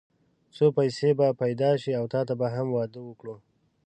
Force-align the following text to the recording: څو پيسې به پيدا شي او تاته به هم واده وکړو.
څو 0.55 0.65
پيسې 0.77 1.09
به 1.19 1.27
پيدا 1.41 1.71
شي 1.81 1.91
او 1.99 2.05
تاته 2.13 2.33
به 2.39 2.47
هم 2.55 2.67
واده 2.75 2.99
وکړو. 3.03 3.35